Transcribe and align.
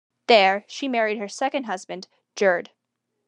There 0.25 0.65
she 0.67 0.87
married 0.87 1.19
her 1.19 1.27
second 1.27 1.65
husband, 1.65 2.07
Gerd. 2.35 2.71